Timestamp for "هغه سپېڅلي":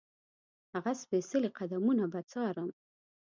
0.73-1.49